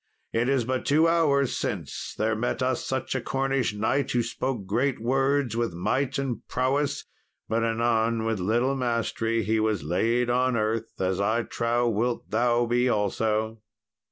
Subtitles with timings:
[0.33, 4.65] It is but two hours since there met us such a Cornish knight, who spoke
[4.65, 7.05] great words with might and prowess,
[7.47, 12.65] but anon, with little mastery, he was laid on earth, as I trow wilt thou
[12.65, 13.61] be also."